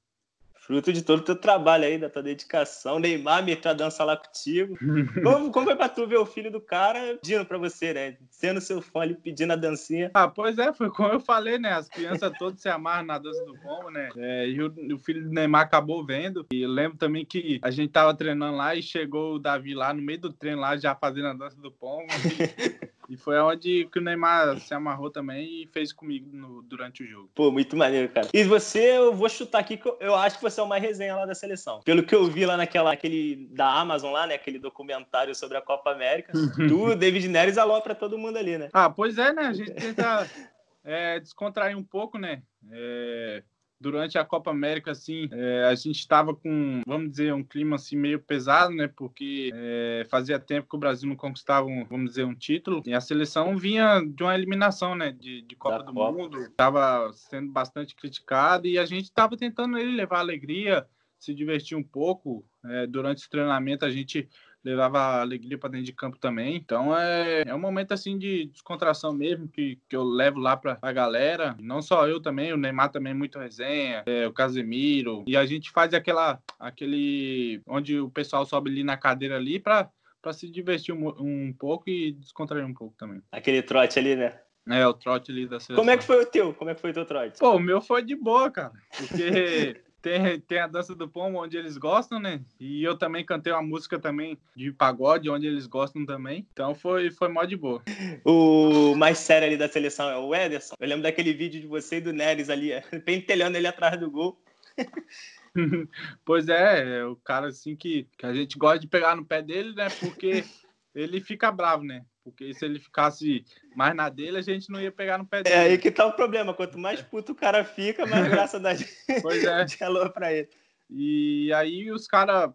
[0.66, 2.98] Fruto de todo o teu trabalho aí, da tua dedicação.
[2.98, 4.78] Neymar meteu a dança lá contigo.
[5.22, 8.16] como, como foi pra tu ver o filho do cara pedindo pra você, né?
[8.30, 10.10] Sendo seu fã ali, pedindo a dancinha.
[10.14, 11.74] Ah, pois é, foi como eu falei, né?
[11.74, 14.08] As crianças todas se amarram na dança do pombo, né?
[14.16, 16.46] É, e o, o, filho do Neymar acabou vendo.
[16.50, 20.00] E lembro também que a gente tava treinando lá e chegou o Davi lá no
[20.00, 22.06] meio do treino lá, já fazendo a dança do pombo.
[23.08, 27.06] E foi onde que o Neymar se amarrou também e fez comigo no, durante o
[27.06, 27.30] jogo.
[27.34, 28.28] Pô, muito maneiro, cara.
[28.32, 31.16] E você, eu vou chutar aqui que eu acho que você é o mais resenha
[31.16, 31.80] lá da seleção.
[31.84, 34.34] Pelo que eu vi lá naquela, aquele da Amazon lá, né?
[34.34, 36.32] Aquele documentário sobre a Copa América.
[36.68, 38.68] tu, David Neres, alô pra todo mundo ali, né?
[38.72, 39.42] Ah, pois é, né?
[39.42, 40.28] A gente tenta
[40.84, 42.42] é, descontrair um pouco, né?
[42.70, 43.42] É,
[43.84, 47.96] durante a Copa América, assim, é, a gente estava com, vamos dizer, um clima assim
[47.96, 48.88] meio pesado, né?
[48.88, 52.82] Porque é, fazia tempo que o Brasil não conquistava, um, vamos dizer, um título.
[52.86, 55.12] E a seleção vinha de uma eliminação, né?
[55.12, 56.12] De, de Copa da do Copa.
[56.16, 56.40] Mundo.
[56.44, 60.86] Estava sendo bastante criticado e a gente estava tentando ele levar alegria,
[61.18, 62.42] se divertir um pouco.
[62.64, 64.30] É, durante o treinamento, a gente
[64.64, 66.56] levava alegria para dentro de campo também.
[66.56, 70.78] Então é, é um momento assim de descontração mesmo que, que eu levo lá para
[70.80, 71.56] a galera.
[71.60, 75.24] Não só eu também, o Neymar também é muito resenha, é, o Casemiro.
[75.26, 79.90] E a gente faz aquela aquele onde o pessoal sobe ali na cadeira ali para
[80.22, 83.20] para se divertir um, um pouco e descontrair um pouco também.
[83.30, 84.40] Aquele trote ali, né?
[84.66, 85.76] É, o trote ali da seleção.
[85.76, 86.54] Como é que foi o teu?
[86.54, 87.38] Como é que foi o teu trote?
[87.38, 88.72] Pô, o meu foi de boa, cara.
[88.96, 92.42] Porque tem, tem a dança do pombo onde eles gostam, né?
[92.60, 96.46] E eu também cantei uma música também de pagode onde eles gostam também.
[96.52, 97.82] Então foi, foi mó de boa.
[98.22, 100.74] O mais sério ali da seleção é o Ederson.
[100.78, 102.72] Eu lembro daquele vídeo de você e do Neres ali,
[103.06, 104.38] pentelhando ele atrás do gol.
[106.22, 109.40] pois é, é o cara assim que, que a gente gosta de pegar no pé
[109.40, 109.88] dele, né?
[109.88, 110.44] Porque
[110.94, 112.04] ele fica bravo, né?
[112.24, 113.44] Porque se ele ficasse
[113.76, 115.54] mais na dele, a gente não ia pegar no pé dele.
[115.54, 116.54] É aí que tá o problema.
[116.54, 118.88] Quanto mais puto o cara fica, mais graça dá de,
[119.20, 119.64] pois é.
[119.64, 120.48] de calor pra ele.
[120.88, 122.50] E aí os caras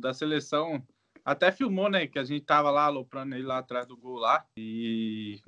[0.00, 0.82] da seleção
[1.24, 2.06] até filmou, né?
[2.08, 4.44] Que a gente tava lá aloprando ele lá atrás do gol lá.
[4.56, 5.40] E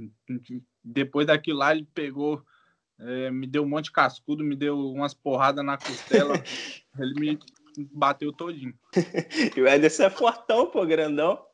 [0.85, 2.45] depois daquilo lá, ele pegou,
[3.01, 6.35] é, me deu um monte de cascudo, me deu umas porradas na costela.
[6.97, 7.39] ele me
[7.93, 8.75] bateu todinho.
[9.57, 11.45] e o Ederson é fortão, pô, grandão.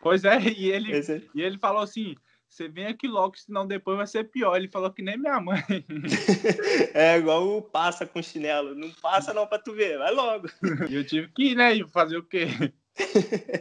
[0.00, 1.28] Pois é, e ele, Esse...
[1.34, 2.14] e ele falou assim:
[2.48, 4.56] você vem aqui logo, senão depois vai ser pior.
[4.56, 5.62] Ele falou que nem minha mãe.
[6.94, 8.74] É igual o passa com chinelo.
[8.74, 10.48] Não passa não pra tu ver, vai logo.
[10.88, 11.74] E eu tive que ir, né?
[11.74, 12.46] E fazer o quê?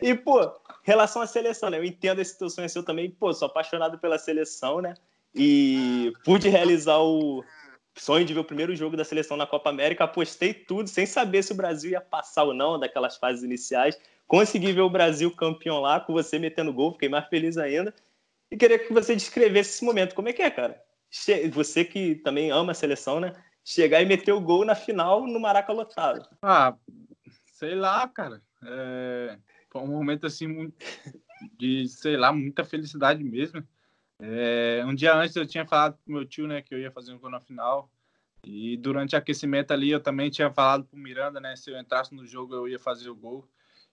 [0.02, 1.78] E, pô, relação à seleção, né?
[1.78, 3.12] Eu entendo esse teu sonho seu também.
[3.12, 4.96] Pô, sou apaixonado pela seleção, né?
[5.36, 7.44] E pude realizar o
[7.96, 10.06] sonho de ver o primeiro jogo da seleção na Copa América.
[10.06, 13.96] Apostei tudo, sem saber se o Brasil ia passar ou não daquelas fases iniciais.
[14.28, 17.94] Consegui ver o Brasil campeão lá, com você metendo gol, fiquei mais feliz ainda.
[18.52, 20.14] E queria que você descrevesse esse momento.
[20.14, 20.82] Como é que é, cara?
[21.54, 23.34] Você que também ama a seleção, né?
[23.64, 26.28] Chegar e meter o gol na final no Maraca lotado.
[26.42, 26.76] Ah,
[27.54, 28.42] sei lá, cara.
[28.66, 29.38] É...
[29.70, 30.72] Foi um momento assim
[31.58, 33.66] de, sei lá, muita felicidade mesmo.
[34.20, 34.84] É...
[34.86, 37.20] Um dia antes eu tinha falado pro meu tio, né, que eu ia fazer um
[37.20, 37.90] gol na final.
[38.46, 42.14] E durante o aquecimento ali eu também tinha falado pro Miranda, né, se eu entrasse
[42.14, 43.48] no jogo eu ia fazer o gol.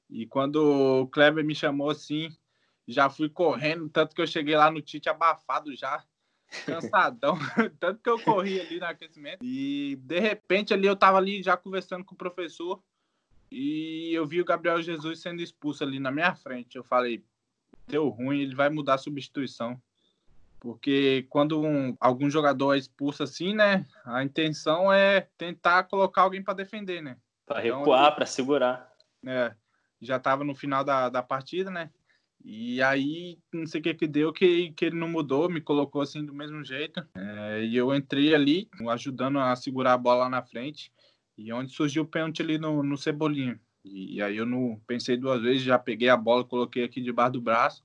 [0.09, 2.29] E quando o Kleber me chamou assim,
[2.87, 6.05] já fui correndo, tanto que eu cheguei lá no Tite abafado já,
[6.67, 7.37] cansadão,
[7.81, 9.39] tanto que eu corri ali no aquecimento.
[9.43, 12.83] E de repente ali eu tava ali já conversando com o professor
[13.51, 16.77] e eu vi o Gabriel Jesus sendo expulso ali na minha frente.
[16.77, 17.25] Eu falei,
[17.87, 19.81] deu ruim, ele vai mudar a substituição.
[20.61, 23.87] Porque quando um, algum jogador é expulso assim, né?
[24.05, 27.19] A intenção é tentar colocar alguém para defender, né?
[27.45, 28.91] Para então, recuar, para segurar.
[29.27, 29.55] É
[30.05, 31.91] já estava no final da, da partida, né?
[32.45, 36.03] E aí, não sei o que que deu, que, que ele não mudou, me colocou
[36.03, 37.03] assim do mesmo jeito.
[37.15, 40.93] É, e eu entrei ali, ajudando a segurar a bola lá na frente.
[41.39, 43.59] E onde surgiu o pênalti ali no, no Cebolinha.
[43.85, 47.41] E, aí eu não pensei duas vezes, já peguei a bola, coloquei aqui debaixo do
[47.41, 47.85] braço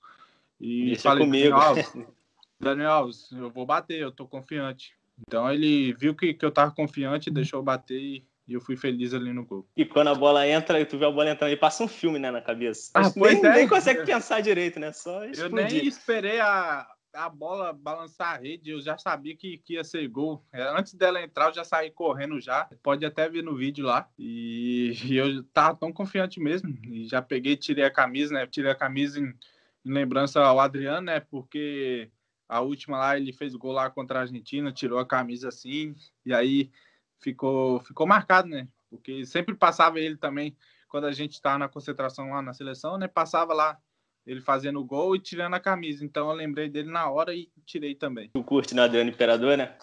[0.60, 1.50] e Deixa falei, comigo.
[1.50, 1.94] Daniel Alves,
[2.60, 4.94] Daniel Alves, eu vou bater, eu tô confiante.
[5.28, 8.76] Então ele viu que, que eu tava confiante, deixou eu bater e, e eu fui
[8.76, 9.68] feliz ali no gol.
[9.78, 12.32] E quando a bola entra, tu vê a bola entrando, e passa um filme, né,
[12.32, 12.90] na cabeça.
[12.96, 13.54] Ah, nem, é.
[13.54, 14.92] nem consegue pensar direito, né?
[14.92, 15.72] Só Eu explodir.
[15.72, 20.08] nem esperei a, a bola balançar a rede, eu já sabia que, que ia ser
[20.08, 20.44] gol.
[20.52, 22.68] É, Antes dela entrar, eu já saí correndo já.
[22.82, 24.10] Pode até ver no vídeo lá.
[24.18, 26.76] E, e eu tava tão confiante mesmo.
[26.88, 28.48] E já peguei, tirei a camisa, né?
[28.48, 29.32] Tirei a camisa em,
[29.86, 31.20] em lembrança ao Adriano, né?
[31.20, 32.10] Porque
[32.48, 35.96] a última lá ele fez gol lá contra a Argentina, tirou a camisa assim.
[36.26, 36.72] E aí
[37.20, 38.68] ficou, ficou marcado, né?
[38.90, 40.56] Porque sempre passava ele também,
[40.88, 43.08] quando a gente tá na concentração lá na seleção, né?
[43.08, 43.78] Passava lá
[44.26, 46.04] ele fazendo o gol e tirando a camisa.
[46.04, 48.30] Então eu lembrei dele na hora e tirei também.
[48.30, 49.76] Tu curte no Adriano Imperador, né?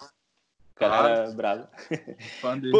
[0.79, 1.67] Cara era bravo.
[2.71, 2.79] Pô,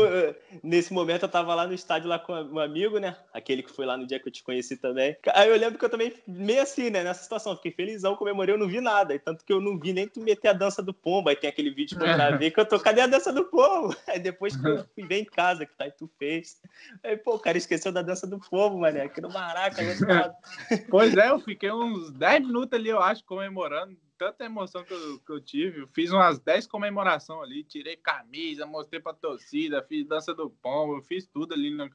[0.64, 3.16] nesse momento eu tava lá no estádio lá com um amigo, né?
[3.34, 5.18] Aquele que foi lá no dia que eu te conheci também.
[5.34, 7.04] Aí eu lembro que eu também, meio assim, né?
[7.04, 9.16] Nessa situação, fiquei felizão, comemorei, eu não vi nada.
[9.16, 11.30] E tanto que eu não vi nem tu meter a dança do pombo.
[11.30, 13.96] Aí tem aquele vídeo que eu gravei que eu tô, cadê a dança do pombo?
[14.08, 16.62] Aí depois que eu fui ver em casa, que tá, e tu fez.
[17.04, 20.36] Aí, pô, o cara esqueceu da dança do pombo, mané, aqui no Maraca, lado.
[20.90, 23.98] Pois é, eu fiquei uns 10 minutos ali, eu acho, comemorando.
[24.18, 25.82] Tanta emoção que eu, que eu tive.
[25.82, 31.02] Eu fiz umas 10 comemorações ali, tirei camisa, mostrei pra torcida, fiz dança do pombo,
[31.04, 31.90] fiz tudo ali na,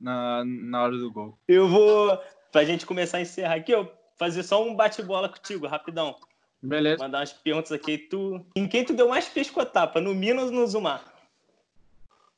[0.00, 1.38] na, na hora do gol.
[1.46, 2.18] Eu vou,
[2.50, 6.16] pra gente começar a encerrar aqui, eu fazer só um bate-bola contigo, rapidão.
[6.62, 7.02] Beleza.
[7.02, 7.98] Mandar umas perguntas aqui.
[7.98, 8.44] Tu...
[8.56, 10.00] Em quem tu deu mais pescotapa?
[10.00, 11.04] No Minas ou no Zumar?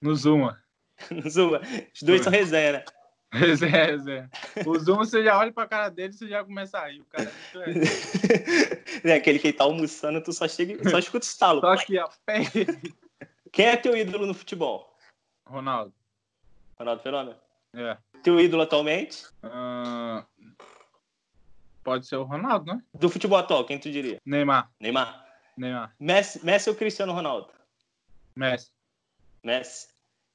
[0.00, 0.62] No Zuma.
[1.10, 1.62] No Zumar.
[1.94, 2.84] Os dois são resenha, né?
[3.32, 4.30] Resenha, resenha.
[4.66, 7.00] O Zuma, você já olha pra cara dele, você já começa a rir.
[7.00, 7.86] O cara é muito
[9.06, 11.60] é aquele que tá almoçando, tu só chega e só escuta o estalo.
[11.60, 12.08] Só que, ó.
[13.52, 14.96] Quem é teu ídolo no futebol?
[15.46, 15.94] Ronaldo.
[16.78, 17.36] Ronaldo Fenômeno?
[17.74, 17.96] É.
[18.22, 19.24] Teu ídolo atualmente?
[19.42, 20.24] Ah,
[21.84, 22.82] pode ser o Ronaldo, né?
[22.94, 24.20] Do futebol atual, quem tu diria?
[24.26, 24.70] Neymar.
[24.80, 25.26] Neymar.
[25.56, 25.94] Neymar.
[26.00, 27.48] Messi, Messi ou Cristiano Ronaldo?
[28.34, 28.70] Messi.
[29.42, 29.88] Messi.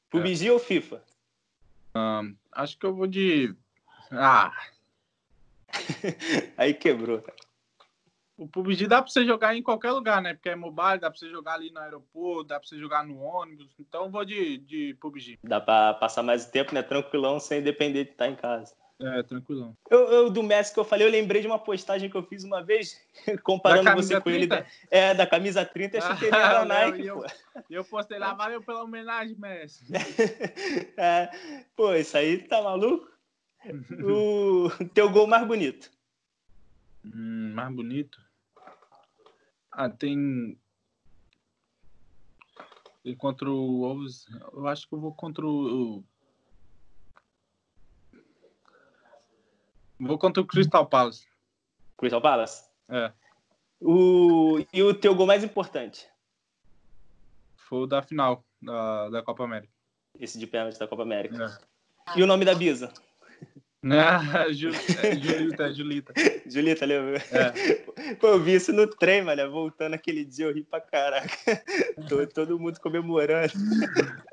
[0.09, 1.03] PUBG ou FIFA?
[2.55, 3.53] Acho que eu vou de.
[4.09, 4.51] Ah,
[6.57, 7.23] Aí quebrou.
[8.37, 10.33] o PUBG dá pra você jogar em qualquer lugar, né?
[10.33, 13.19] Porque é mobile, dá pra você jogar ali no aeroporto, dá pra você jogar no
[13.19, 13.67] ônibus.
[13.79, 15.39] Então eu vou de, de PUBG.
[15.43, 16.81] Dá pra passar mais tempo, né?
[16.81, 18.73] Tranquilão, sem depender de estar em casa.
[18.97, 19.75] É, tranquilão.
[19.89, 22.45] Eu, eu, do Messi que eu falei, eu lembrei de uma postagem que eu fiz
[22.45, 22.97] uma vez,
[23.43, 24.47] comparando Da você com ele.
[24.47, 24.61] 30?
[24.63, 27.25] Da, é, da camisa 30 e a chuteirinha Ah, da não, Nike, e eu- pô.
[27.69, 29.85] E eu postei lá, valeu pela homenagem, Messi.
[30.95, 31.29] É,
[31.75, 33.05] pô, isso aí tá maluco?
[34.01, 35.91] O teu gol mais bonito.
[37.03, 38.21] Hum, mais bonito.
[39.71, 40.57] Ah, tem.
[43.03, 44.25] Tem contra o Wolves.
[44.53, 46.03] Eu acho que eu vou contra o.
[49.99, 51.25] Vou contra o Crystal Palace.
[51.97, 52.65] Crystal Palace.
[52.89, 53.11] É.
[53.81, 56.07] O, e o teu gol mais importante?
[57.55, 59.71] Foi o da final da, da Copa América.
[60.19, 61.57] Esse de pênalti da Copa América.
[62.07, 62.19] É.
[62.19, 62.91] E o nome da Bisa?
[63.83, 64.69] Ah, Ju-
[65.03, 66.13] é, Julita, é Julita.
[66.47, 67.17] Julita, lembra?
[67.31, 68.15] É.
[68.15, 69.51] Pô, eu vi isso no trem, mano.
[69.51, 71.29] Voltando aquele dia, eu ri pra caraca.
[72.07, 73.53] Tô- todo mundo comemorando.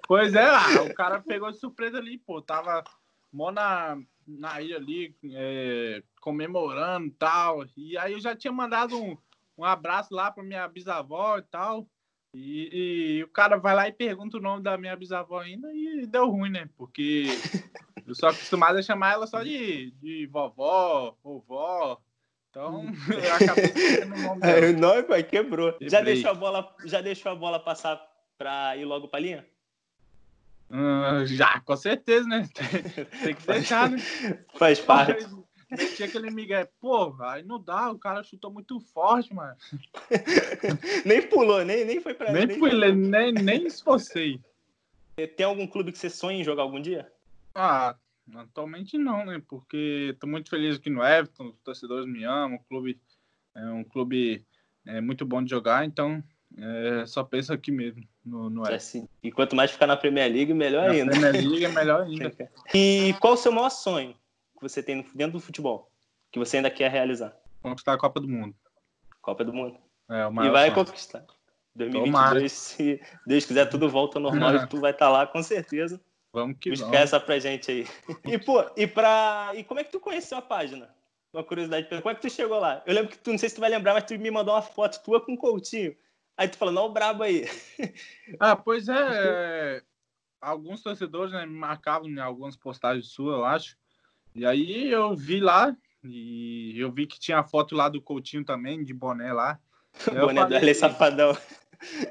[0.07, 2.40] Pois é, ah, o cara pegou de surpresa ali, pô.
[2.40, 2.83] Tava
[3.33, 3.98] mó na,
[4.38, 7.64] na ilha ali, é, comemorando e tal.
[7.77, 9.16] E aí eu já tinha mandado um,
[9.57, 11.87] um abraço lá pra minha bisavó e tal.
[12.35, 16.07] E, e o cara vai lá e pergunta o nome da minha bisavó ainda e
[16.07, 16.68] deu ruim, né?
[16.77, 17.27] Porque
[18.07, 22.01] eu sou acostumado a chamar ela só de, de vovó, vovó.
[22.49, 24.77] Então, eu acabei esquecendo o nome Aí dela.
[24.77, 25.77] o nome, pai, quebrou.
[25.81, 28.01] Já deixou, a bola, já deixou a bola passar
[28.38, 29.47] pra ir logo pra linha?
[30.75, 32.49] Ah, já, com certeza, né?
[33.23, 33.99] Tem que deixar, né?
[34.55, 35.27] Faz parte.
[35.97, 39.55] Tinha aquele Miguel, pô, aí não dá, o cara chutou muito forte, mano.
[41.05, 44.41] nem pulou, nem, nem foi pra Nem fui, ler, nem, nem esforcei.
[45.37, 47.11] Tem algum clube que você sonha em jogar algum dia?
[47.55, 47.95] Ah,
[48.35, 49.43] atualmente não, né?
[49.47, 52.99] Porque tô muito feliz aqui no Everton, os torcedores me amam, o clube
[53.55, 54.45] é um clube
[54.87, 56.23] é, muito bom de jogar, então
[56.57, 58.67] é, só penso aqui mesmo, no, no.
[58.73, 61.11] Assim, e quanto mais ficar na Premier League, melhor Na ainda.
[61.11, 62.33] Premier League é melhor ainda.
[62.75, 64.13] E qual o seu maior sonho
[64.57, 65.91] que você tem dentro do futebol?
[66.31, 67.37] Que você ainda quer realizar?
[67.63, 68.55] Conquistar a Copa do Mundo.
[69.21, 69.77] Copa do Mundo.
[70.09, 70.85] É o e maior vai sonho.
[70.85, 71.25] conquistar.
[71.75, 72.49] 2022, Tomara.
[72.49, 76.01] se Deus quiser, tudo volta ao normal e tu vai estar lá com certeza.
[76.33, 77.01] Vamos que Buscar vamos.
[77.01, 77.87] essa pra gente aí.
[78.25, 79.51] E, pô, e pra.
[79.55, 80.89] E como é que tu conheceu a página?
[81.33, 82.83] Uma curiosidade, como é que tu chegou lá?
[82.87, 84.61] Eu lembro que tu, não sei se tu vai lembrar, mas tu me mandou uma
[84.61, 85.95] foto tua com o Coutinho.
[86.37, 87.47] Aí tu falou, não, o brabo aí.
[88.40, 88.95] Ah, pois é.
[88.97, 89.83] é,
[90.40, 93.77] alguns torcedores né, me marcavam em algumas postagens suas, eu acho.
[94.35, 98.45] E aí eu vi lá, e eu vi que tinha a foto lá do Coutinho
[98.45, 99.59] também, de boné lá.
[100.09, 101.37] boné falei, do L Safadão.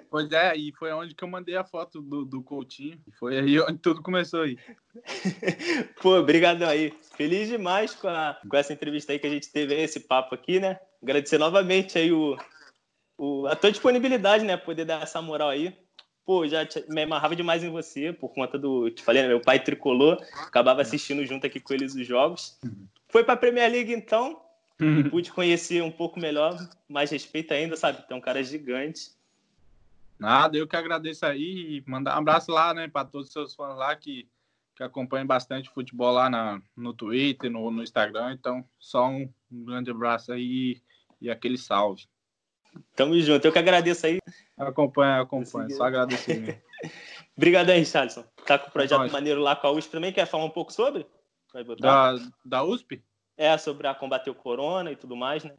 [0.09, 2.99] Pois é, e foi onde que eu mandei a foto do, do Coutinho.
[3.17, 4.57] Foi aí onde tudo começou aí.
[6.01, 6.93] Pô, obrigadão aí.
[7.15, 10.59] Feliz demais com, a, com essa entrevista aí que a gente teve, esse papo aqui,
[10.59, 10.79] né?
[11.01, 12.37] Agradecer novamente aí o,
[13.21, 14.57] o, a tua disponibilidade, né?
[14.57, 15.77] Poder dar essa moral aí.
[16.25, 18.89] Pô, já te, me amarrava demais em você, por conta do.
[18.89, 19.27] Te falei, né?
[19.27, 22.59] Meu pai tricolor, acabava assistindo junto aqui com eles os jogos.
[23.09, 24.41] Foi pra Premier League, então.
[25.11, 26.57] Pude conhecer um pouco melhor,
[26.89, 28.01] mais respeito ainda, sabe?
[28.07, 29.11] Tem um cara gigante.
[30.17, 33.53] Nada, eu que agradeço aí e mandar um abraço lá, né, para todos os seus
[33.53, 34.27] fãs lá que,
[34.75, 38.33] que acompanham bastante futebol lá na, no Twitter, no, no Instagram.
[38.33, 40.81] Então, só um, um grande abraço aí e,
[41.21, 42.07] e aquele salve.
[42.95, 44.19] Tamo junto, eu que agradeço aí.
[44.57, 46.63] Acompanha, acompanha, só agradecer.
[47.35, 48.23] Obrigado aí, Richardson.
[48.45, 50.71] Tá com o projeto é maneiro lá com a USP também, quer falar um pouco
[50.71, 51.05] sobre?
[51.79, 53.03] Da, da USP?
[53.37, 55.53] É, sobre a combater o corona e tudo mais, né?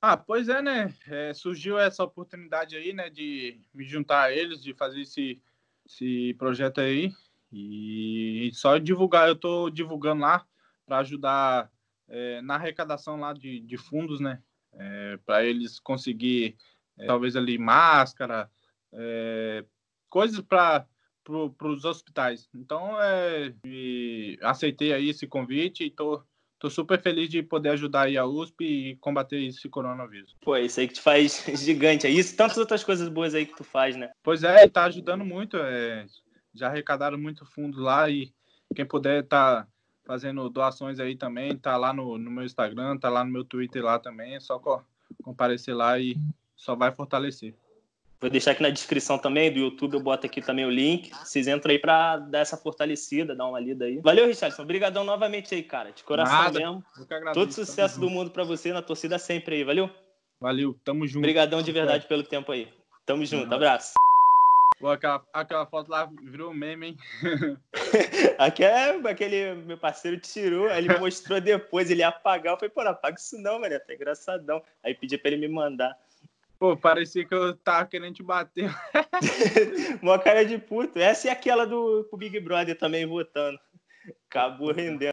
[0.00, 0.92] Ah, pois é, né?
[1.06, 5.40] É, surgiu essa oportunidade aí, né, de me juntar a eles, de fazer esse,
[5.86, 7.12] esse projeto aí.
[7.52, 10.44] E só divulgar, eu estou divulgando lá
[10.84, 11.70] para ajudar
[12.08, 14.42] é, na arrecadação lá de, de fundos, né?
[14.74, 16.56] É, para eles conseguir,
[16.98, 18.50] é, talvez ali, máscara,
[18.92, 19.64] é,
[20.08, 20.86] coisas para
[21.24, 22.48] para os hospitais.
[22.52, 23.54] Então, é,
[24.42, 26.24] aceitei aí esse convite e estou
[26.62, 30.36] tô super feliz de poder ajudar aí a USP e combater esse coronavírus.
[30.40, 32.06] Pô, isso aí que te faz gigante.
[32.06, 34.12] É isso tantas outras coisas boas aí que tu faz, né?
[34.22, 35.56] Pois é, tá ajudando muito.
[35.56, 36.06] É,
[36.54, 38.32] já arrecadaram muito fundo lá e
[38.76, 39.66] quem puder tá
[40.04, 43.82] fazendo doações aí também, tá lá no, no meu Instagram, tá lá no meu Twitter
[43.82, 44.34] lá também.
[44.34, 44.82] É só co
[45.22, 46.16] comparecer lá e
[46.56, 47.54] só vai fortalecer.
[48.20, 51.10] Vou deixar aqui na descrição também do YouTube, eu boto aqui também o link.
[51.10, 53.98] Vocês entram aí pra dar essa fortalecida, dar uma lida aí.
[53.98, 54.62] Valeu, Richardson.
[54.62, 55.90] Obrigadão novamente aí, cara.
[55.90, 56.84] De coração Nada, mesmo.
[57.34, 59.90] Todo sucesso do mundo para você na torcida sempre aí, valeu?
[60.40, 61.18] Valeu, tamo junto.
[61.18, 62.68] Obrigadão de verdade pelo tempo aí.
[63.04, 63.92] Tamo junto, abraço.
[64.82, 66.96] Pô, aquela, aquela foto lá virou meme, hein?
[68.36, 72.54] Aqui é aquele meu parceiro tirou, aí ele mostrou depois, ele ia apagar.
[72.54, 74.60] Eu falei, pô, não apaga isso não, mano, tá engraçadão.
[74.82, 75.96] Aí pedi pra ele me mandar.
[76.58, 78.74] Pô, parecia que eu tava querendo te bater.
[80.02, 80.98] Uma cara de puto.
[80.98, 83.60] Essa é aquela do Big Brother também votando.
[84.28, 85.04] Acabou rendendo.